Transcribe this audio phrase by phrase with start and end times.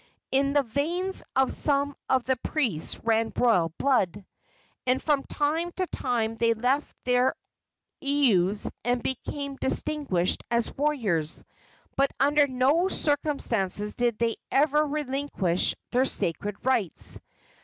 [0.31, 4.25] In the veins of some of the priests ran royal blood,
[4.87, 7.35] and from time to time they left their
[8.01, 11.43] heiaus and became distinguished as warriors;
[11.95, 17.19] but under no circumstances did they ever relinquish their sacred rights.